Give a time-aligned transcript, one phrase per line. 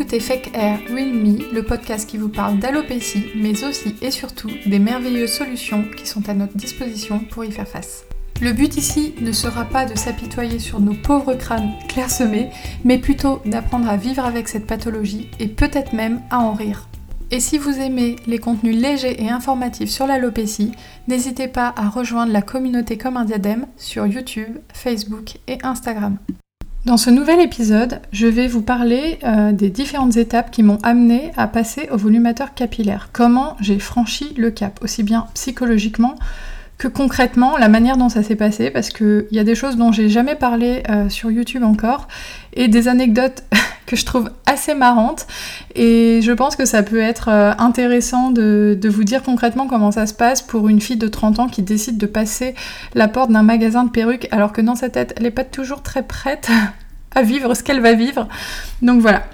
[0.00, 4.48] écoutez Fake Air Real Me, le podcast qui vous parle d'alopécie, mais aussi et surtout
[4.64, 8.06] des merveilleuses solutions qui sont à notre disposition pour y faire face.
[8.40, 12.48] Le but ici ne sera pas de s'apitoyer sur nos pauvres crânes clairsemés,
[12.82, 16.88] mais plutôt d'apprendre à vivre avec cette pathologie et peut-être même à en rire.
[17.30, 20.72] Et si vous aimez les contenus légers et informatifs sur l'alopécie,
[21.08, 26.16] n'hésitez pas à rejoindre la communauté comme un diadème sur YouTube, Facebook et Instagram.
[26.86, 31.30] Dans ce nouvel épisode, je vais vous parler euh, des différentes étapes qui m'ont amené
[31.36, 33.10] à passer au volumateur capillaire.
[33.12, 36.14] Comment j'ai franchi le cap, aussi bien psychologiquement
[36.78, 39.92] que concrètement, la manière dont ça s'est passé, parce qu'il y a des choses dont
[39.92, 42.08] j'ai jamais parlé euh, sur YouTube encore,
[42.54, 43.44] et des anecdotes
[43.90, 45.26] que je trouve assez marrantes.
[45.74, 49.90] Et je pense que ça peut être euh, intéressant de, de, vous dire concrètement comment
[49.90, 52.54] ça se passe pour une fille de 30 ans qui décide de passer
[52.94, 55.82] la porte d'un magasin de perruques, alors que dans sa tête, elle n'est pas toujours
[55.82, 56.50] très prête
[57.16, 58.28] à vivre ce qu'elle va vivre.
[58.80, 59.24] Donc voilà,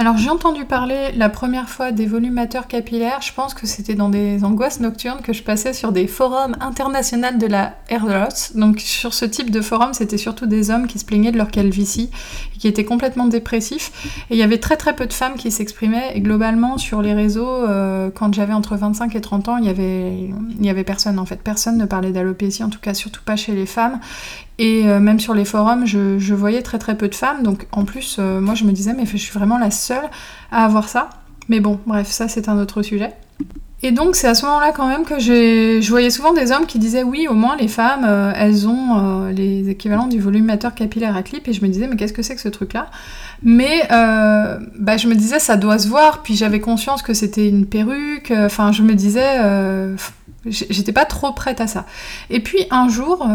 [0.00, 4.08] alors j'ai entendu parler la première fois des volumateurs capillaires, je pense que c'était dans
[4.08, 8.52] des angoisses nocturnes que je passais sur des forums internationaux de la hair loss.
[8.54, 11.50] Donc sur ce type de forum, c'était surtout des hommes qui se plaignaient de leur
[11.50, 12.08] calvitie
[12.54, 13.92] et qui étaient complètement dépressifs.
[14.30, 16.16] Et il y avait très très peu de femmes qui s'exprimaient.
[16.16, 19.68] Et globalement sur les réseaux, euh, quand j'avais entre 25 et 30 ans, il y
[19.68, 20.30] avait,
[20.62, 21.42] y avait personne en fait.
[21.42, 24.00] Personne ne parlait d'alopécie, en tout cas surtout pas chez les femmes.
[24.60, 27.42] Et euh, même sur les forums, je, voyais très très peu de femmes.
[27.42, 30.04] Donc en plus, euh, moi je me disais, mais je suis vraiment la seule
[30.52, 31.08] à avoir ça.
[31.48, 33.10] Mais bon, bref, ça c'est un autre sujet.
[33.82, 36.78] Et donc c'est à ce moment-là quand même que je voyais souvent des hommes qui
[36.78, 41.22] disaient oui, au moins les femmes, euh, elles ont les équivalents du volumateur capillaire à
[41.22, 41.48] clip.
[41.48, 42.90] Et je me disais, mais qu'est-ce que c'est que ce truc-là?
[43.42, 46.22] Mais bah, je me disais, ça doit se voir.
[46.22, 48.30] Puis j'avais conscience que c'était une perruque.
[48.30, 49.40] Enfin, je me disais,
[50.44, 51.86] j'étais pas trop prête à ça.
[52.28, 53.26] Et puis un jour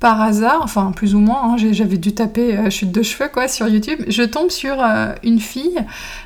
[0.00, 3.48] par hasard, enfin plus ou moins, hein, j'avais dû taper euh, chute de cheveux quoi
[3.48, 5.78] sur YouTube, je tombe sur euh, une fille,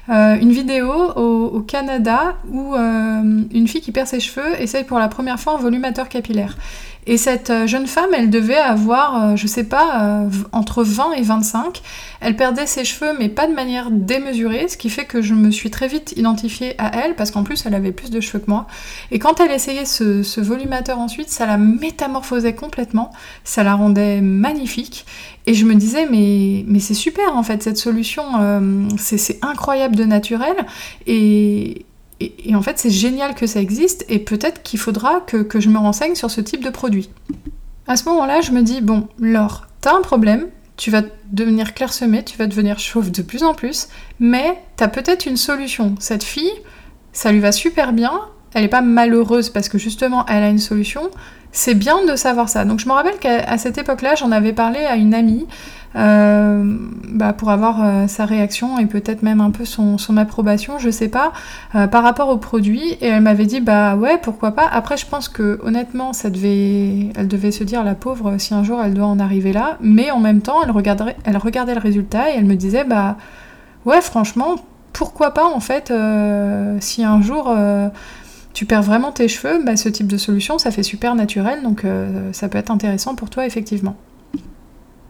[0.09, 5.09] euh, une vidéo au, Canada où une fille qui perd ses cheveux essaye pour la
[5.09, 6.57] première fois un volumateur capillaire.
[7.07, 11.13] Et cette euh, jeune femme, elle devait avoir, euh, je sais pas, euh, entre 20
[11.13, 11.83] et 25.
[12.21, 15.51] Elle perdait ses cheveux, mais pas de manière démesurée, ce qui fait que je me
[15.51, 18.51] suis très vite identifiée à elle, parce qu'en plus, elle avait plus de cheveux que
[18.51, 18.67] moi.
[19.11, 23.13] Et quand elle essayait ce, volumateur ensuite, ça la métamorphosait complètement,
[23.45, 25.05] ça la rendait magnifique.
[25.47, 28.25] Et je me disais, mais, mais c'est super en fait, cette solution,
[28.97, 30.57] c'est incroyable de naturel.
[31.07, 31.85] Et,
[32.21, 35.79] et, en fait, c'est génial que ça existe et peut-être qu'il faudra que, je me
[35.79, 37.11] renseigne sur ce type de produit.
[37.87, 41.03] À ce moment-là, je me dis, bon, Laure, t'as un problème, tu vas
[41.33, 43.89] devenir clairsemée, tu vas devenir chauve de plus en plus,
[44.21, 45.95] mais t'as peut-être une solution.
[45.99, 46.53] Cette fille,
[47.13, 48.21] ça lui va super bien,
[48.55, 51.11] elle n'est pas malheureuse parce que justement elle a une solution.
[51.57, 52.65] C'est bien de savoir ça.
[52.65, 55.47] Donc je me rappelle qu'à cette époque-là, j'en avais parlé à une amie
[55.95, 56.65] euh,
[57.11, 61.07] bah, pour avoir euh, sa réaction et peut-être même un peu son, approbation, je sais
[61.07, 61.33] pas,
[61.77, 62.97] euh, par rapport au produit.
[63.01, 64.67] Et elle m'avait dit bah ouais, pourquoi pas.
[64.67, 66.33] Après, je pense que honnêtement, elle
[67.29, 69.79] devait se dire la pauvre si un jour elle doit en arriver là.
[69.81, 73.17] Mais en même temps, elle regardait le résultat et elle me disait bah
[73.85, 74.57] ouais, franchement,
[74.93, 75.93] pourquoi pas en fait
[76.81, 77.55] si un jour
[78.55, 81.83] tu perds vraiment tes cheveux, bah, ce type de solution, ça fait super naturel, donc
[82.33, 83.97] ça peut être intéressant pour toi effectivement.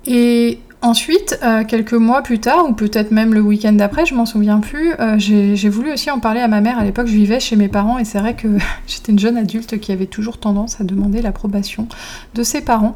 [0.06, 4.26] Et Ensuite, euh, quelques mois plus tard, ou peut-être même le week-end d'après, je m'en
[4.26, 6.78] souviens plus, euh, j'ai voulu aussi en parler à ma mère.
[6.78, 8.48] À l'époque, je vivais chez mes parents et c'est vrai que
[8.86, 11.88] j'étais une jeune adulte qui avait toujours tendance à demander l'approbation
[12.34, 12.94] de ses parents.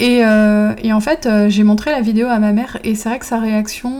[0.00, 3.24] Et, euh, en fait, j'ai montré la vidéo à ma mère et c'est vrai que
[3.24, 3.90] sa réaction,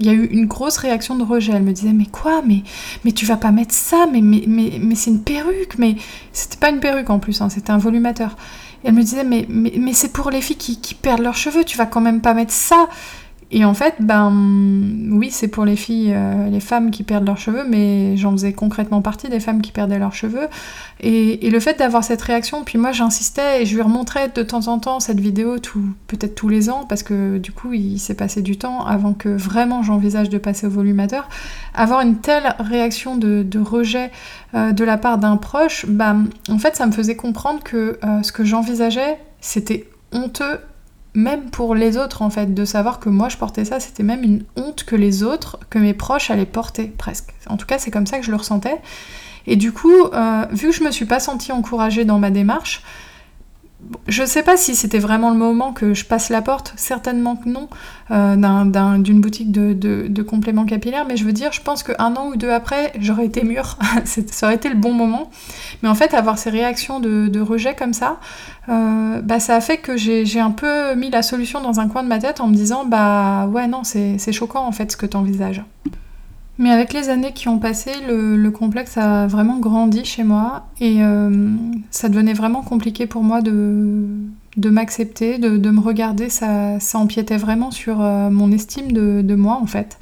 [0.00, 1.52] il y a eu une grosse réaction de rejet.
[1.54, 5.22] Elle me disait Mais quoi mais, tu vas pas mettre ça mais, mais c'est une
[5.22, 5.94] perruque Mais
[6.32, 8.36] c'était pas une perruque en plus, hein, c'était un volumateur
[8.84, 12.00] elle me disait, mais, c'est pour les filles qui, perdent leurs cheveux, tu vas quand
[12.00, 12.88] même pas mettre ça.
[13.54, 14.32] Et en fait, ben
[15.10, 18.54] oui, c'est pour les filles, euh, les femmes qui perdent leurs cheveux, mais j'en faisais
[18.54, 20.48] concrètement partie des femmes qui perdaient leurs cheveux.
[21.00, 24.68] Et, le fait d'avoir cette réaction, puis moi j'insistais et je lui remontrais de temps
[24.68, 25.56] en temps cette vidéo,
[26.06, 29.28] peut-être tous les ans, parce que du coup il s'est passé du temps avant que
[29.28, 31.28] vraiment j'envisage de passer au volumateur.
[31.74, 34.10] Avoir une telle réaction de, rejet
[34.54, 38.22] euh, de la part d'un proche, ben, en fait ça me faisait comprendre que euh,
[38.22, 40.58] ce que j'envisageais, c'était honteux
[41.14, 44.22] même pour les autres en fait, de savoir que moi je portais ça, c'était même
[44.22, 47.34] une honte que les autres, que mes proches allaient porter presque.
[47.48, 48.80] En tout cas, c'est comme ça que je le ressentais.
[49.46, 52.82] Et du coup, euh, vu que je me suis pas sentie encouragée dans ma démarche,
[54.08, 57.48] je sais pas si c'était vraiment le moment que je passe la porte, certainement que
[57.48, 57.68] non,
[58.10, 62.36] euh, d'une boutique de, compléments capillaires, mais je veux dire, je pense qu'un an ou
[62.36, 65.30] deux après, j'aurais été mûre, ça aurait été le bon moment.
[65.82, 68.18] Mais en fait, avoir ces réactions de, rejet comme ça,
[68.68, 72.02] euh, bah, ça a fait que j'ai un peu mis la solution dans un coin
[72.02, 75.06] de ma tête en me disant, bah ouais, non, c'est choquant en fait ce que
[75.06, 75.62] tu envisages.
[76.62, 81.02] Mais avec les années qui ont passé, le, complexe a vraiment grandi chez moi et
[81.02, 81.50] euh,
[81.90, 84.06] ça devenait vraiment compliqué pour moi de,
[84.56, 86.28] de m'accepter, de, me regarder.
[86.28, 89.98] Ça, ça, empiétait vraiment sur euh, mon estime de, moi en fait.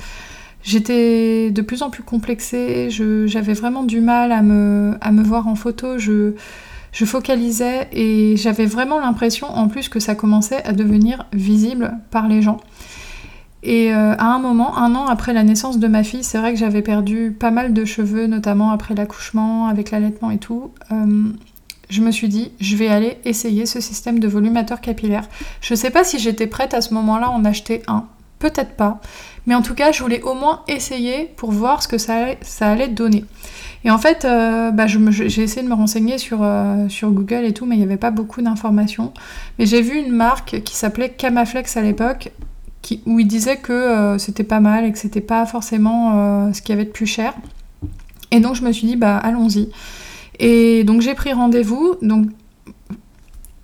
[0.63, 5.49] J'étais de plus en plus complexée, j'avais vraiment du mal à me, à me voir
[5.49, 5.97] en photo.
[5.97, 6.35] Je,
[6.93, 12.29] je focalisais et j'avais vraiment l'impression en plus que ça commençait à devenir visible par
[12.29, 12.59] les gens.
[13.63, 16.53] Et euh, à un moment, un an après la naissance de ma fille, c'est vrai
[16.53, 20.71] que j'avais perdu pas mal de cheveux, notamment après l'accouchement, avec l'allaitement et tout.
[20.93, 21.25] Euh,
[21.91, 25.25] je me suis dit, je vais aller essayer ce système de volumateur capillaire.
[25.61, 28.07] Je sais pas si j'étais prête à ce moment-là en acheter un,
[28.39, 29.01] peut-être pas,
[29.47, 32.89] mais en tout cas, je voulais au moins essayer pour voir ce que ça allait,
[32.89, 33.25] donner.
[33.85, 36.39] Et en fait, euh, bah, j'ai essayé de me renseigner sur
[37.03, 39.13] Google et tout, mais il n'y avait pas beaucoup d'informations.
[39.59, 42.31] Mais j'ai vu une marque qui s'appelait Camaflex à l'époque,
[43.07, 46.13] où il disait que euh, c'était pas mal et que c'était pas forcément
[46.49, 47.35] euh, ce qu'il y avait de plus cher.
[48.31, 49.71] Et donc je me suis dit, bah allons-y.
[50.39, 51.97] Et donc j'ai pris rendez-vous.
[52.03, 52.29] Donc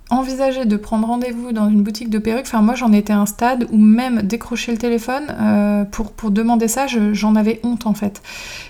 [0.09, 3.25] envisager de prendre rendez-vous dans une boutique de perruques, enfin moi j'en étais à un
[3.25, 8.21] stade où même décrocher le téléphone euh, pour, demander ça, j'en avais honte en fait.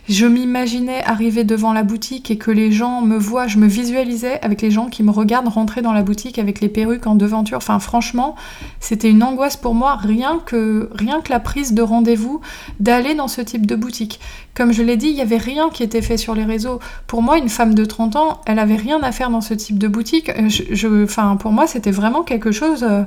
[0.10, 4.40] Je m'imaginais arriver devant la boutique et que les gens me voient, je me visualisais
[4.42, 7.58] avec les gens qui me regardent rentrer dans la boutique avec les perruques en devanture.
[7.58, 8.36] Enfin franchement,
[8.80, 12.42] c'était une angoisse pour moi rien que, rien que la prise de rendez-vous
[12.80, 14.20] d'aller dans ce type de boutique.
[14.58, 16.80] Comme je l'ai dit, il n'y avait rien qui était fait sur les réseaux.
[17.06, 19.78] Pour moi, une femme de 30 ans, elle avait rien à faire dans ce type
[19.78, 20.30] de boutique.
[20.30, 23.04] Euh, je, enfin, pour moi, c'était vraiment quelque chose euh,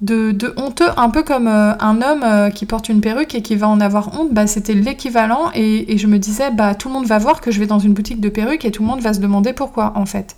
[0.00, 3.68] de, honteux, un peu comme euh, un homme qui porte une perruque et qui va
[3.68, 4.32] en avoir honte.
[4.32, 7.58] Bah, c'était l'équivalent et, je me disais, bah, tout le monde va voir que je
[7.58, 10.06] vais dans une boutique de perruques et tout le monde va se demander pourquoi, en
[10.06, 10.36] fait.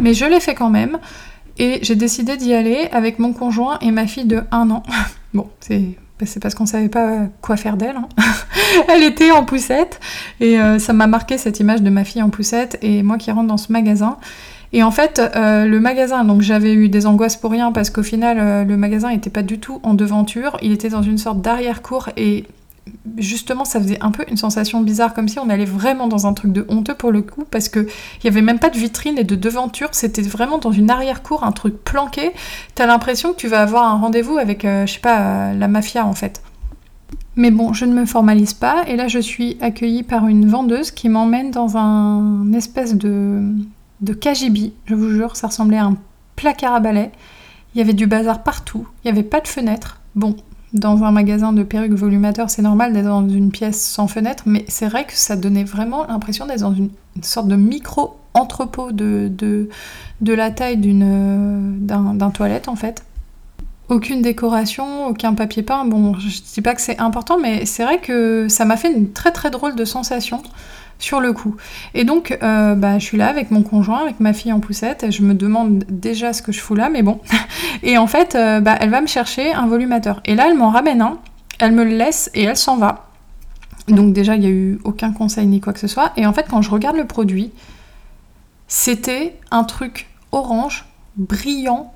[0.00, 0.98] Mais je l'ai fait quand même.
[1.60, 4.82] Et j'ai décidé d'y aller avec mon conjoint et ma fille de 1 an.
[5.34, 7.96] bon, c'est bah, c'est parce qu'on savait pas quoi faire d'elle.
[7.96, 8.08] Hein.
[8.88, 10.00] Elle était en poussette
[10.40, 13.30] et euh, ça m'a marqué cette image de ma fille en poussette et moi qui
[13.30, 14.16] rentre dans ce magasin.
[14.72, 18.02] Et en fait, euh, le magasin, donc j'avais eu des angoisses pour rien parce qu'au
[18.02, 21.40] final, euh, le magasin n'était pas du tout en devanture, il était dans une sorte
[21.40, 22.44] d'arrière-cour et
[23.16, 26.32] justement, ça faisait un peu une sensation bizarre, comme si on allait vraiment dans un
[26.32, 27.86] truc de honteux pour le coup, parce qu'il
[28.24, 31.52] n'y avait même pas de vitrine et de devanture, c'était vraiment dans une arrière-cour, un
[31.52, 32.32] truc planqué.
[32.74, 36.04] T'as l'impression que tu vas avoir un rendez-vous avec, euh, je sais pas, la mafia
[36.04, 36.42] en fait.
[37.36, 40.90] Mais bon, je ne me formalise pas, et là je suis accueillie par une vendeuse
[40.90, 43.42] qui m'emmène dans un espèce de,
[44.00, 45.96] de KGB, je vous jure, ça ressemblait à un
[46.36, 47.10] placard à balai.
[47.74, 50.00] Il y avait du bazar partout, il n'y avait pas de fenêtre.
[50.14, 50.36] Bon,
[50.72, 54.64] dans un magasin de perruques volumateurs, c'est normal d'être dans une pièce sans fenêtre, mais
[54.68, 56.90] c'est vrai que ça donnait vraiment l'impression d'être dans une,
[57.22, 63.02] sorte de micro-entrepôt de, de, la taille d'un toilette en fait.
[63.88, 65.86] Aucune décoration, aucun papier peint.
[65.86, 69.10] Bon, je dis pas que c'est important, mais c'est vrai que ça m'a fait une
[69.12, 70.42] très très drôle de sensation
[70.98, 71.56] sur le coup.
[71.94, 75.04] Et donc, euh, bah, je suis là avec mon conjoint, avec ma fille en poussette,
[75.04, 77.20] et je me demande déjà ce que je fous là, mais bon.
[77.82, 80.20] Et en fait, euh, bah, elle va me chercher un volumateur.
[80.24, 81.18] Et là, elle m'en ramène un,
[81.58, 83.06] elle me le laisse et elle s'en va.
[83.88, 86.12] Donc déjà, il n'y a eu aucun conseil ni quoi que ce soit.
[86.16, 87.52] Et en fait, quand je regarde le produit,
[88.66, 90.86] c'était un truc orange,
[91.16, 91.92] brillant,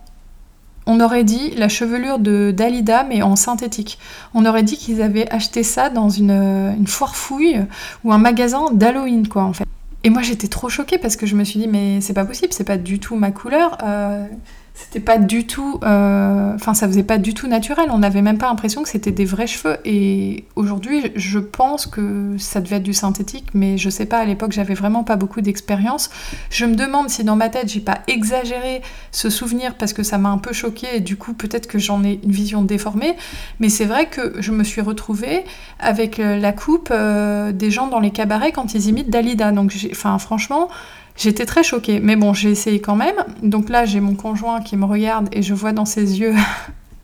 [0.86, 3.98] on aurait dit la chevelure de Dalida, mais en synthétique.
[4.34, 7.60] On aurait dit qu'ils avaient acheté ça dans une, foire fouille
[8.04, 9.64] ou un magasin d'Halloween, quoi, en fait.
[10.04, 12.52] Et moi, j'étais trop choquée parce que je me suis dit, mais c'est pas possible,
[12.52, 13.78] c'est pas du tout ma couleur.
[13.84, 14.26] Euh,
[14.74, 15.78] c'était pas du tout.
[15.84, 17.88] Euh, enfin, ça faisait pas du tout naturel.
[17.90, 19.76] On n'avait même pas l'impression que c'était des vrais cheveux.
[19.84, 24.24] Et aujourd'hui, je pense que ça devait être du synthétique, mais je sais pas, à
[24.24, 26.10] l'époque, j'avais vraiment pas beaucoup d'expérience.
[26.50, 30.18] Je me demande si dans ma tête, j'ai pas exagéré ce souvenir parce que ça
[30.18, 33.14] m'a un peu choqué et du coup, peut-être que j'en ai une vision déformée.
[33.60, 35.44] Mais c'est vrai que je me suis retrouvée
[35.80, 39.52] avec euh, la coupe euh, des gens dans les cabarets quand ils imitent Dalida.
[39.52, 40.68] Donc, franchement.
[41.16, 43.16] J'étais très choquée, mais bon, j'ai essayé quand même.
[43.42, 46.34] Donc là, j'ai mon conjoint qui me regarde et je vois dans ses yeux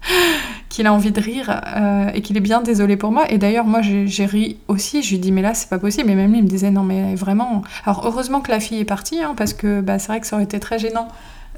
[0.68, 3.30] qu'il a envie de rire euh, et qu'il est bien désolé pour moi.
[3.30, 5.02] Et d'ailleurs, moi, j'ai ri aussi.
[5.02, 6.10] Je lui dis, mais là, c'est pas possible.
[6.10, 7.62] Et même lui, il me disait, non, mais vraiment.
[7.84, 10.36] Alors, heureusement que la fille est partie, hein, parce que bah, c'est vrai que ça
[10.36, 11.08] aurait été très gênant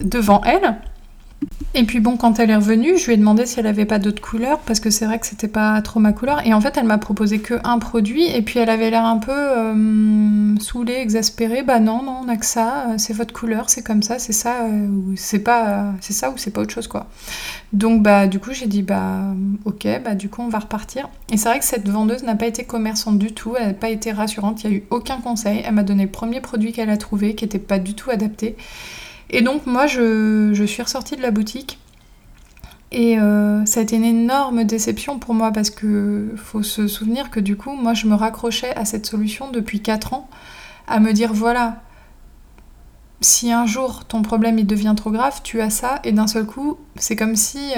[0.00, 0.76] devant elle.
[1.72, 4.00] Et puis bon, quand elle est revenue, je lui ai demandé si elle avait pas
[4.00, 6.44] d'autres couleurs parce que c'est vrai que c'était pas trop ma couleur.
[6.44, 9.18] Et en fait, elle m'a proposé que un produit et puis elle avait l'air un
[9.18, 11.62] peu euh, saoulée, exaspérée.
[11.62, 12.90] Bah non, non, on a que ça.
[12.90, 16.30] Euh, c'est votre couleur, c'est comme ça, c'est ça euh, ou c'est pas, c'est ça
[16.30, 17.06] ou c'est pas autre chose quoi.
[17.72, 19.32] Donc bah du coup j'ai dit bah
[19.64, 21.08] ok, bah du coup on va repartir.
[21.32, 23.90] Et c'est vrai que cette vendeuse n'a pas été commerçante du tout, elle n'a pas
[23.90, 24.64] été rassurante.
[24.64, 25.62] Il y a eu aucun conseil.
[25.64, 28.56] Elle m'a donné le premier produit qu'elle a trouvé qui était pas du tout adapté.
[29.30, 31.78] Et donc moi, je, suis ressortie de la boutique.
[32.92, 33.16] Et
[33.66, 37.56] ça a été une énorme déception pour moi parce que faut se souvenir que du
[37.56, 40.28] coup, moi, je me raccrochais à cette solution depuis 4 ans,
[40.88, 41.82] à me dire voilà,
[43.20, 46.46] si un jour ton problème il devient trop grave, tu as ça, et d'un seul
[46.46, 47.74] coup, c'est comme si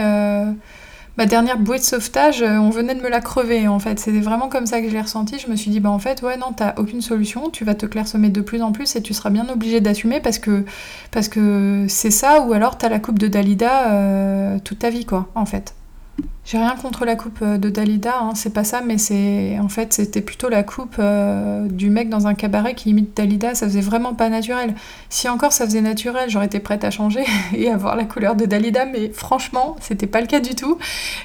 [1.18, 3.98] ma dernière bouée de sauvetage, euh, on venait de me la crever en fait.
[3.98, 5.38] C'était vraiment comme ça que je l'ai ressenti.
[5.38, 7.86] Je me suis dit, bah en fait, ouais, non, t'as aucune solution, tu vas te
[7.86, 10.64] clairsemer de plus en plus et tu seras bien obligé d'assumer parce que
[11.10, 15.04] parce que c'est ça, ou alors t'as la coupe de Dalida euh, toute ta vie,
[15.04, 15.74] quoi, en fait.
[16.44, 19.68] J'ai rien contre la coupe euh, de Dalida, hein, c'est pas ça, mais c'est en
[19.68, 23.66] fait c'était plutôt la coupe euh, du mec dans un cabaret qui imite Dalida, ça
[23.66, 24.74] faisait vraiment pas naturel.
[25.08, 27.22] Si encore ça faisait naturel, j'aurais été prête à changer
[27.54, 30.78] et avoir la couleur de Dalida, mais franchement, c'était pas le cas du tout.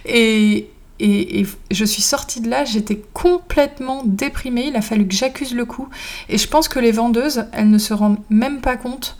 [0.05, 5.15] Et, et, et, je suis sortie de là, j'étais complètement déprimée, il a fallu que
[5.15, 5.89] j'accuse le coup.
[6.29, 9.17] Et je pense que les vendeuses, elles ne se rendent même pas compte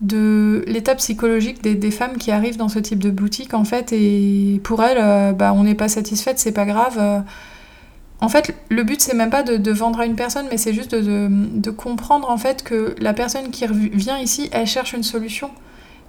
[0.00, 4.60] de l'état psychologique des, femmes qui arrivent dans ce type de boutique en fait et
[4.64, 7.20] pour elles euh, bah, on n'est pas satisfaite c'est pas grave euh.
[8.22, 10.94] en fait le but c'est même pas de, vendre à une personne mais c'est juste
[10.94, 15.50] de, de, comprendre en fait que la personne qui vient ici elle cherche une solution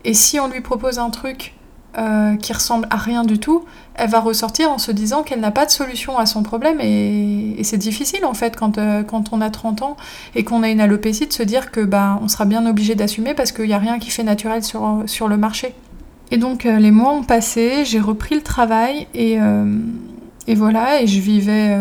[0.06, 1.54] et si on lui propose un truc
[1.98, 5.52] euh, qui ressemble à rien du tout, elle va ressortir en se disant qu'elle n'a
[5.52, 9.42] pas de solution à son problème et, c'est difficile en fait quand, euh, quand on
[9.42, 9.98] a 30 ans
[10.34, 13.34] et qu'on a une alopécie de se dire que bah, on sera bien obligé d'assumer
[13.34, 15.74] parce qu'il n'y a rien qui fait naturel sur, sur le marché.
[16.32, 19.38] Et donc euh, les mois ont passé, j'ai repris le travail et,
[20.48, 21.76] et voilà, et je vivais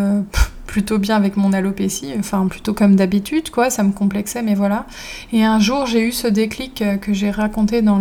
[0.70, 4.86] plutôt bien avec mon alopécie, enfin plutôt comme d'habitude, quoi, ça me complexait, mais voilà.
[5.32, 7.98] Et un jour, j'ai eu ce déclic euh, que j'ai raconté dans,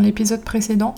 [0.00, 0.94] l'épisode précédent,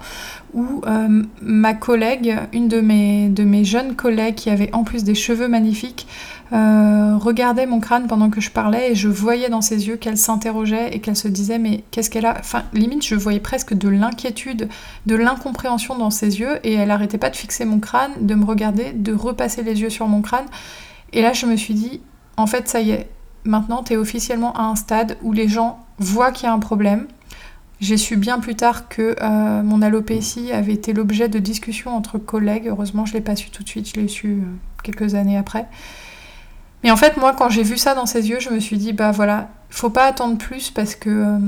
[0.55, 5.49] où euh, ma collègue, une de mes jeunes collègues qui avait en plus des cheveux
[5.49, 6.07] magnifiques,
[6.53, 10.17] euh, regardait mon crâne pendant que je parlais et je voyais dans ses yeux qu'elle
[10.17, 12.37] s'interrogeait et qu'elle se disait mais qu'est-ce qu'elle a?
[12.39, 14.69] Enfin, limite, je voyais presque de l'inquiétude,
[15.07, 18.45] de l'incompréhension dans ses yeux et elle arrêtait pas de fixer mon crâne, de me
[18.45, 20.47] regarder, de repasser les yeux sur mon crâne.
[21.13, 22.01] Et là, je me suis dit,
[22.37, 23.09] en fait, ça y est,
[23.45, 26.59] maintenant, tu es officiellement à un stade où les gens voient qu'il y a un
[26.59, 27.07] problème.
[27.81, 32.19] J'ai su bien plus tard que euh, mon alopécie avait été l'objet de discussions entre
[32.19, 32.69] collègues.
[32.69, 34.45] Heureusement, je ne l'ai pas su tout de suite, je l'ai su euh,
[34.83, 35.67] quelques années après.
[36.85, 38.93] Et en fait, moi, quand j'ai vu ça dans ses yeux, je me suis dit,
[38.93, 41.39] bah voilà, faut pas attendre plus parce que euh,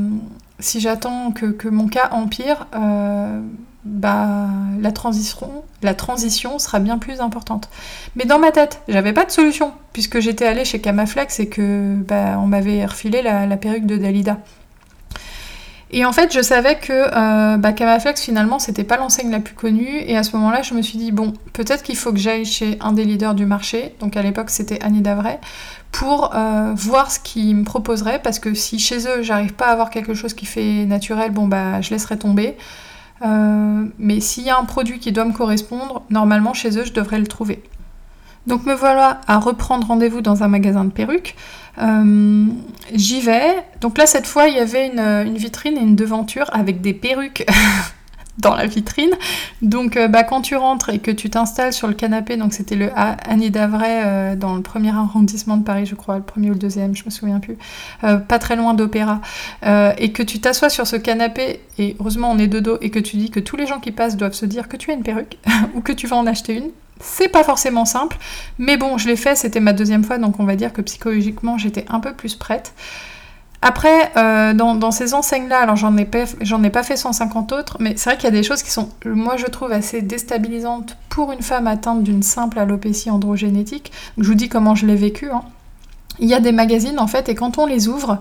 [0.58, 3.40] si j'attends que, mon cas empire, euh,
[3.84, 4.48] bah
[4.80, 7.70] la transition, la transition sera bien plus importante.
[8.16, 11.94] Mais dans ma tête, j'avais pas de solution puisque j'étais allée chez Camaflex et que
[11.96, 14.38] bah, on m'avait refilé la, la perruque de Dalida.
[15.90, 19.54] Et en fait, je savais que euh, bah, Camaflex, finalement, c'était pas l'enseigne la plus
[19.54, 20.02] connue.
[20.06, 22.78] Et à ce moment-là, je me suis dit, bon, peut-être qu'il faut que j'aille chez
[22.80, 23.94] un des leaders du marché.
[24.00, 25.38] Donc à l'époque, c'était Annie Davray.
[25.90, 28.20] Pour euh, voir ce qu'ils me proposeraient.
[28.22, 31.48] Parce que si chez eux, j'arrive pas à avoir quelque chose qui fait naturel, bon,
[31.48, 32.56] bah, je laisserai tomber.
[33.24, 36.92] Euh, mais s'il y a un produit qui doit me correspondre, normalement, chez eux, je
[36.92, 37.62] devrais le trouver.
[38.46, 41.34] Donc me voilà à reprendre rendez-vous dans un magasin de perruques.
[41.80, 42.46] Euh,
[42.94, 43.56] j'y vais.
[43.80, 47.46] Donc là, cette fois, il y avait une, vitrine et une devanture avec des perruques
[48.38, 49.10] dans la vitrine.
[49.62, 52.76] Donc euh, bah, quand tu rentres et que tu t'installes sur le canapé, donc c'était
[52.76, 56.54] le Annie d'Avray euh, dans le premier arrondissement de Paris, je crois, le premier ou
[56.54, 57.56] le deuxième, je me souviens plus,
[58.00, 59.20] pas très loin d'Opéra,
[59.64, 62.98] et que tu t'assois sur ce canapé, et heureusement on est de dos, et que
[62.98, 65.02] tu dis que tous les gens qui passent doivent se dire que tu as une
[65.02, 65.38] perruque
[65.74, 68.18] ou que tu vas en acheter une, c'est pas forcément simple,
[68.58, 71.58] mais bon, je l'ai fait, c'était ma deuxième fois, donc on va dire que psychologiquement
[71.58, 72.72] j'étais un peu plus prête.
[73.60, 77.94] Après, euh, dans, ces enseignes-là, alors j'en ai, pas, ai pas fait 150 autres, mais
[77.96, 81.32] c'est vrai qu'il y a des choses qui sont, moi je trouve, assez déstabilisantes pour
[81.32, 83.90] une femme atteinte d'une simple alopécie androgénétique.
[84.16, 85.30] Je vous dis comment je l'ai vécu.
[85.30, 85.42] Hein.
[86.20, 88.18] Il y a des magazines en fait, et quand on les ouvre,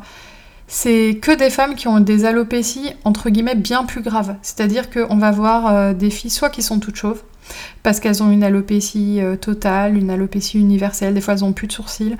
[0.67, 4.35] c'est que des femmes qui ont des alopécies entre guillemets bien plus graves.
[4.41, 7.21] C'est-à-dire qu'on va voir euh, des filles soit qui sont toutes chauves,
[7.83, 11.67] parce qu'elles ont une alopécie euh, totale, une alopécie universelle, des fois elles ont plus
[11.67, 12.17] de sourcils,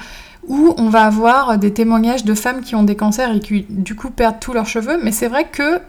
[0.47, 3.95] ou on va avoir des témoignages de femmes qui ont des cancers et qui du
[3.95, 5.81] coup perdent tous leurs cheveux, mais c'est vrai qu'il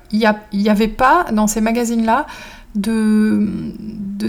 [0.53, 2.27] n'y avait pas dans ces magazines-là
[2.75, 3.47] de,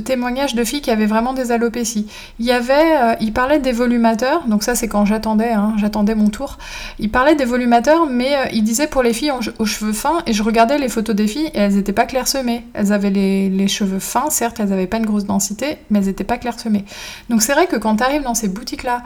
[0.06, 2.08] témoignages de filles qui avaient vraiment des alopécies.
[2.40, 6.16] Il y avait, euh, il parlait des volumateurs, donc ça c'est quand j'attendais, hein, j'attendais
[6.16, 6.58] mon tour.
[7.00, 10.34] Il parlait des volumateurs, mais euh, il disait pour les filles aux, cheveux fins, et
[10.34, 12.66] je regardais les photos des filles et elles n'étaient pas clairsemées.
[12.74, 16.24] Elles avaient les, cheveux fins, certes, elles n'avaient pas une grosse densité, mais elles n'étaient
[16.24, 16.86] pas clairsemées.
[17.30, 19.04] Donc c'est vrai que quand tu arrives dans ces boutiques-là,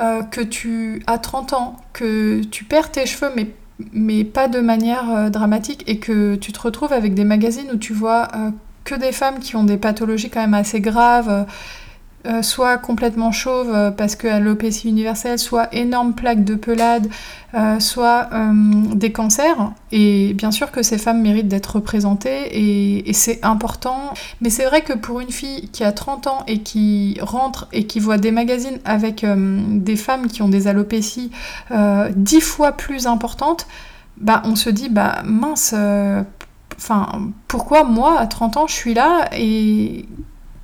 [0.00, 3.48] euh, que tu as 30 ans, que tu perds tes cheveux, mais
[3.92, 7.92] mais pas de manière dramatique et que tu te retrouves avec des magazines où tu
[7.92, 8.28] vois
[8.84, 11.44] que des femmes qui ont des pathologies quand même assez graves,
[12.26, 17.06] euh, soit complètement chauve euh, parce que l'alopécie universelle, soit énorme plaque de pelade,
[17.52, 18.30] euh, soit
[18.94, 19.72] des cancers.
[19.92, 24.14] Et bien sûr que ces femmes méritent d'être représentées et, et c'est important.
[24.40, 27.86] Mais c'est vrai que pour une fille qui a 30 ans et qui rentre et
[27.86, 31.30] qui voit des magazines avec des femmes qui ont des alopécies
[31.70, 33.66] 10 fois plus importantes,
[34.16, 35.74] bah on se dit bah mince
[36.76, 37.06] enfin
[37.46, 40.06] pourquoi moi à 30 ans je suis là et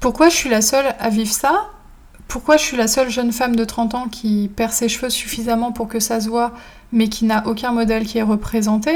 [0.00, 1.68] pourquoi je suis la seule à vivre ça?
[2.26, 5.72] Pourquoi je suis la seule jeune femme de 30 ans qui perd ses cheveux suffisamment
[5.72, 6.52] pour que ça se voit,
[6.92, 8.92] mais qui n'a aucun modèle qui est représenté?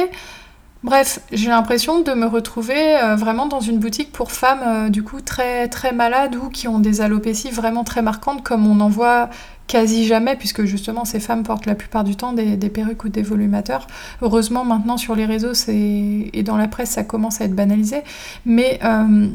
[0.85, 5.03] Bref, j'ai l'impression de me retrouver euh, vraiment dans une boutique pour femmes euh, du
[5.03, 8.91] coup très très malades ou qui ont des alopécies vraiment très marquantes comme on en
[8.91, 9.31] voit
[9.67, 13.23] quasi jamais puisque justement ces femmes portent la plupart du temps des, perruques ou des
[13.23, 13.87] volumateurs.
[14.21, 18.03] Heureusement maintenant sur les réseaux et dans la presse ça commence à être banalisé,
[18.45, 19.29] mais euh,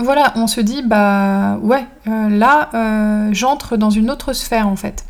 [0.00, 4.76] voilà, on se dit, bah ouais, euh, là, euh, j'entre dans une autre sphère en
[4.76, 5.04] fait.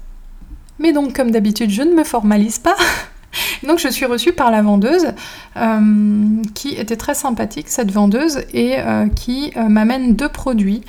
[0.78, 2.76] Mais donc, comme d'habitude, je ne me formalise pas.
[3.66, 5.12] donc, je suis reçue par la vendeuse,
[5.56, 8.76] euh, qui était très sympathique, cette vendeuse, et
[9.14, 10.82] qui m'amène deux produits.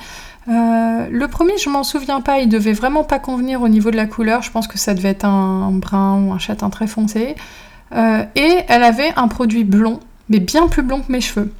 [0.46, 4.06] le premier, je m'en souviens pas, il devait vraiment pas convenir au niveau de la
[4.06, 4.42] couleur.
[4.42, 7.36] Je pense que ça devait être un, un brun ou un châtain très foncé.
[7.94, 11.52] et elle avait un produit blond, mais bien plus blond que mes cheveux.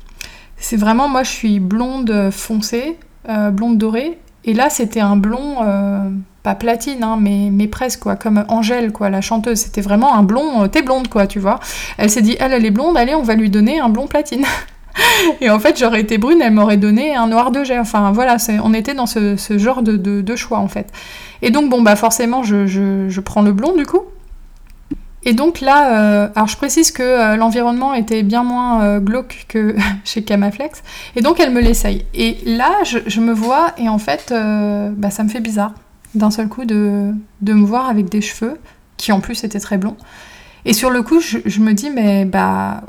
[0.62, 2.96] C'est vraiment, moi je suis blonde foncée,
[3.28, 6.08] euh, blonde dorée, et là c'était un blond, euh,
[6.44, 9.58] pas platine, hein, mais, mais presque quoi, comme Angèle, quoi, la chanteuse.
[9.58, 11.58] C'était vraiment un blond, euh, t'es blonde quoi, tu vois.
[11.98, 14.44] Elle s'est dit, elle, elle est blonde, allez, on va lui donner un blond platine.
[15.40, 17.80] et en fait, j'aurais été brune, elle m'aurait donné un noir de jet.
[17.80, 20.92] Enfin voilà, on était dans ce, genre de, choix en fait.
[21.42, 24.02] Et donc, bon, bah forcément, je prends le blond du coup.
[25.24, 29.46] Et donc là, euh, alors je précise que euh, l'environnement était bien moins euh, glauque
[29.48, 30.82] que chez Camaflex,
[31.14, 32.04] et donc elle me l'essaye.
[32.14, 35.74] Et là, je, me vois, et en fait, bah, ça me fait bizarre
[36.14, 38.58] d'un seul coup de, de, me voir avec des cheveux,
[38.98, 39.96] qui en plus étaient très blonds.
[40.64, 42.82] Et sur le coup, je, je me dis, mais bah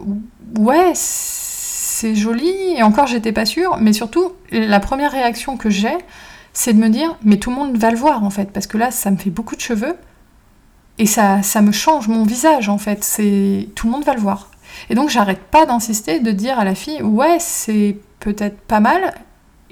[0.59, 5.97] ouais, c'est joli, et encore j'étais pas sûre, mais surtout, la première réaction que j'ai,
[6.51, 8.77] c'est de me dire, mais tout le monde va le voir en fait, parce que
[8.77, 9.95] là, ça me fait beaucoup de cheveux.
[10.99, 13.03] Et ça, ça me change mon visage en fait.
[13.03, 14.49] C'est tout le monde va le voir.
[14.89, 19.13] Et donc j'arrête pas d'insister, de dire à la fille ouais c'est peut-être pas mal.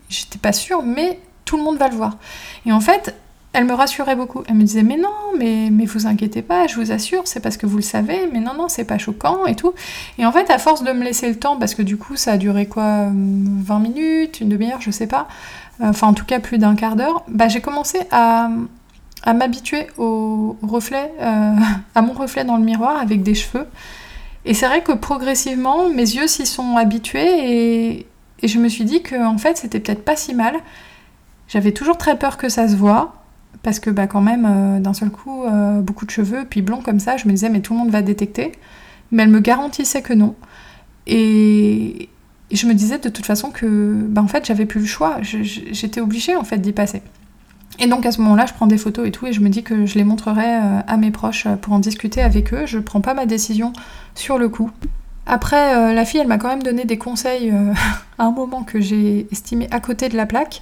[0.10, 2.18] J'étais pas sûre, mais tout le monde va le voir.
[2.66, 3.16] Et en fait,
[3.54, 4.44] elle me rassurait beaucoup.
[4.48, 7.58] Elle me disait mais non, mais, mais vous inquiétez pas, je vous assure, c'est parce
[7.58, 9.74] que vous le savez, mais non, non, c'est pas choquant et tout.
[10.18, 12.34] Et en fait, à force de me laisser le temps, parce que du coup ça
[12.34, 15.28] a duré quoi 20 minutes, une demi-heure, je sais pas,
[15.82, 18.50] enfin en tout cas plus d'un quart d'heure, bah, j'ai commencé à,
[19.24, 21.56] à m'habituer au reflet, euh,
[21.96, 23.68] à mon reflet dans le miroir avec des cheveux.
[24.46, 28.08] Et c'est vrai que progressivement, mes yeux s'y sont habitués et,
[28.44, 30.56] je me suis dit que en fait, c'était peut-être pas si mal.
[31.48, 33.14] J'avais toujours très peur que ça se voit
[33.62, 36.82] parce que bah quand même euh, d'un seul coup euh, beaucoup de cheveux puis blonds
[36.82, 38.54] comme ça, je me disais mais tout le monde va détecter.
[39.12, 40.36] Mais elle me garantissait que non.
[41.06, 42.10] Et,
[42.52, 46.02] je me disais de toute façon que bah en fait, j'avais plus le choix, j'étais
[46.02, 47.02] obligée en fait d'y passer.
[47.80, 49.64] Et donc à ce moment-là, je prends des photos et tout, et je me dis
[49.64, 52.66] que je les montrerai euh, à mes proches euh, pour en discuter avec eux.
[52.66, 53.74] Je prends pas ma décision
[54.16, 54.70] sur le coup.
[55.26, 57.54] Après, euh, la fille, elle m'a quand même donné des conseils
[58.18, 60.62] à un moment que j'ai estimé à côté de la plaque.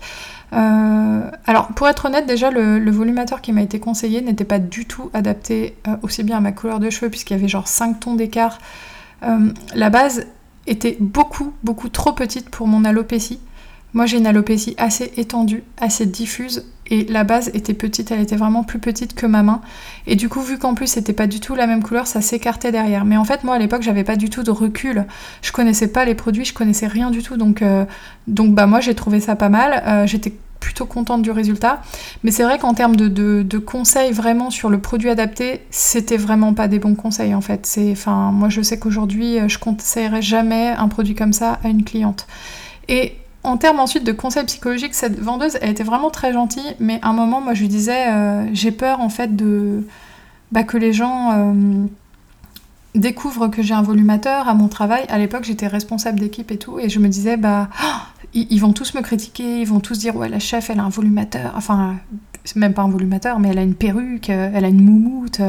[0.52, 5.10] alors, pour être honnête, déjà, le, volumateur qui m'a été conseillé n'était pas du tout
[5.14, 8.60] adapté aussi bien à ma couleur de cheveux, puisqu'il y avait genre 5 tons d'écart.
[9.22, 10.26] la base
[10.68, 13.40] était beaucoup, beaucoup trop petite pour mon alopécie.
[13.94, 18.36] Moi, j'ai une alopécie assez étendue, assez diffuse, et la base était petite, elle était
[18.36, 19.62] vraiment plus petite que ma main.
[20.08, 22.72] Et du coup, vu qu'en plus c'était pas du tout la même couleur, ça s'écartait
[22.72, 23.06] derrière.
[23.06, 25.06] Mais en fait, moi à l'époque, j'avais pas du tout de recul.
[25.42, 27.38] Je connaissais pas les produits, je connaissais rien du tout.
[27.38, 27.86] Donc, euh,
[28.28, 29.84] donc bah moi j'ai trouvé ça pas mal.
[29.86, 31.82] Euh, j'étais plutôt contente du résultat.
[32.24, 36.68] Mais c'est vrai qu'en termes de, conseils vraiment sur le produit adapté, c'était vraiment pas
[36.68, 37.80] des bons conseils en fait.
[37.92, 42.26] Enfin, moi je sais qu'aujourd'hui, je conseillerais jamais un produit comme ça à une cliente.
[42.88, 47.00] Et en termes ensuite de conseils psychologiques, cette vendeuse, elle était vraiment très gentille, mais
[47.02, 49.88] à un moment, moi, je lui disais, euh, j'ai peur en fait de
[50.52, 51.86] bah, que les gens euh,
[52.96, 55.06] découvrent que j'ai un volumateur à mon travail.
[55.08, 57.70] À l'époque, j'étais responsable d'équipe et tout, et je me disais, bah,
[58.34, 60.90] ils, vont tous me critiquer, ils vont tous dire, ouais, la chef, elle a un
[60.90, 61.96] volumateur, enfin,
[62.44, 65.40] c'est même pas un volumateur, mais elle a une perruque, elle a une moumoute.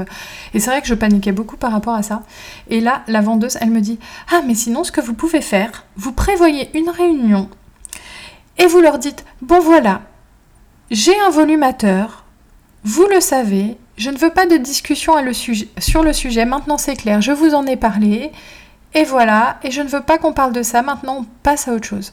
[0.54, 2.22] Et c'est vrai que je paniquais beaucoup par rapport à ça.
[2.68, 3.98] Et là, la vendeuse, elle me dit,
[4.32, 7.48] ah, mais sinon, ce que vous pouvez faire, vous prévoyez une réunion
[8.60, 10.02] et vous leur dites Bon voilà,
[10.90, 12.24] j'ai un volumateur,
[12.84, 15.14] vous le savez, je ne veux pas de discussion
[15.78, 18.30] sur le sujet, maintenant c'est clair, je vous en ai parlé,
[18.94, 21.72] et voilà, et je ne veux pas qu'on parle de ça, maintenant on passe à
[21.72, 22.12] autre chose.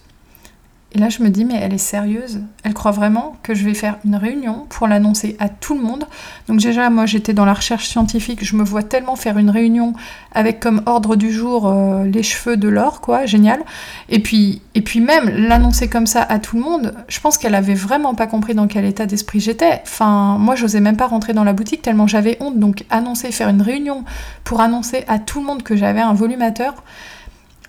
[0.97, 3.75] Et là, je me dis, mais elle est sérieuse Elle croit vraiment que je vais
[3.75, 6.05] faire une réunion pour l'annoncer à tout le monde
[6.47, 9.93] Donc déjà, moi, j'étais dans la recherche scientifique, je me vois tellement faire une réunion
[10.31, 13.63] avec comme ordre du jour euh, les cheveux de l'or, quoi, génial.
[14.09, 17.53] Et puis, et puis même l'annoncer comme ça à tout le monde, je pense qu'elle
[17.53, 19.81] avait vraiment pas compris dans quel état d'esprit j'étais.
[19.83, 22.57] Enfin, moi, j'osais même pas rentrer dans la boutique tellement j'avais honte.
[22.57, 24.03] Donc annoncer, faire une réunion
[24.43, 26.73] pour annoncer à tout le monde que j'avais un volumateur.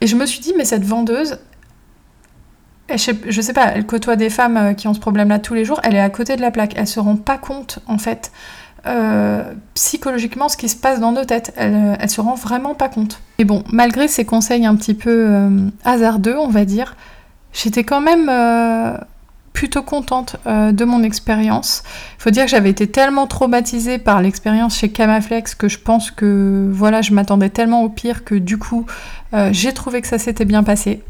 [0.00, 1.40] Et je me suis dit, mais cette vendeuse,
[2.96, 5.80] je sais, pas, elle côtoie des femmes euh, qui ont ce problème-là tous les jours,
[5.82, 8.32] elle est à côté de la plaque, elle se rend pas compte en fait
[8.86, 9.42] euh,
[9.74, 12.88] psychologiquement ce qui se passe dans nos têtes, elle, euh, elle se rend vraiment pas
[12.88, 13.20] compte.
[13.38, 15.48] Et bon, malgré ces conseils un petit peu
[15.84, 16.96] hasardeux, on va dire,
[17.52, 18.30] j'étais quand même
[19.52, 21.82] plutôt contente de mon expérience.
[22.18, 26.10] Il faut dire que j'avais été tellement traumatisée par l'expérience chez Camaflex que je pense
[26.10, 28.86] que voilà, je m'attendais tellement au pire que du coup,
[29.52, 31.02] j'ai trouvé que ça s'était bien passé.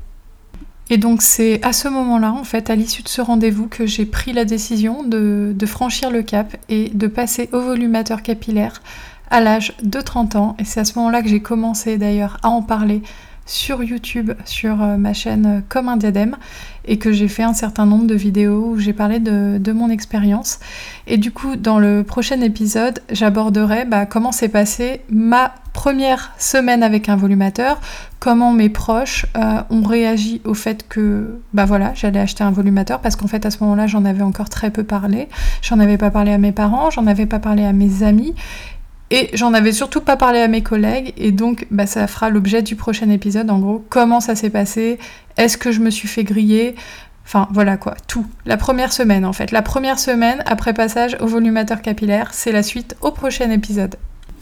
[0.91, 4.07] Et donc c'est à ce moment-là, en fait, à l'issue de ce rendez-vous, que j'ai
[4.07, 8.83] pris la décision de, franchir le cap et de passer au volumateur capillaire
[9.31, 10.57] à l'âge de 30 ans.
[10.59, 13.03] Et c'est à ce moment-là que j'ai commencé d'ailleurs à en parler
[13.45, 16.37] sur YouTube, sur euh, ma chaîne euh, Comme un diadème,
[16.85, 20.61] et que j'ai fait un certain nombre de vidéos où j'ai parlé de, mon expérience.
[21.07, 26.83] Et du coup, dans le prochain épisode, j'aborderai bah, comment s'est passée ma première semaine
[26.83, 27.81] avec un volumateur,
[28.19, 32.99] comment mes proches euh, ont réagi au fait que bah voilà, j'allais acheter un volumateur
[32.99, 35.29] parce qu'en fait à ce moment-là, j'en avais encore très peu parlé.
[35.63, 38.35] J'en avais pas parlé à mes parents, j'en avais pas parlé à mes amis
[39.13, 42.63] et j'en avais surtout pas parlé à mes collègues, et donc bah, ça fera l'objet
[42.63, 44.99] du prochain épisode, en gros, comment ça s'est passé,
[45.37, 46.75] est-ce que je me suis fait griller,
[47.25, 48.27] enfin voilà quoi, tout.
[48.47, 52.65] La première semaine en fait, la première semaine après passage au volumateur capillaire, c'est la
[52.65, 53.95] suite au prochain épisode.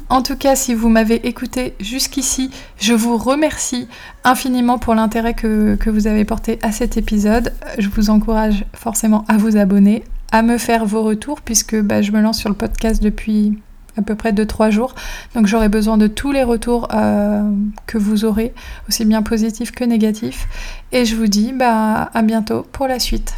[0.09, 3.89] En tout cas, si vous m'avez écouté jusqu'ici, je vous remercie
[4.23, 7.53] infiniment pour l'intérêt que, vous avez porté à cet épisode.
[7.79, 12.13] Je vous encourage forcément à vous abonner, à me faire vos retours, puisque bah, je
[12.13, 13.59] me lance sur le podcast depuis
[13.97, 14.95] à peu près 2-3 jours.
[15.35, 17.43] Donc j'aurai besoin de tous les retours euh,
[17.87, 18.55] que vous aurez,
[18.89, 20.47] aussi bien positifs que négatifs.
[20.93, 23.35] Et je vous dis bah, à bientôt pour la suite.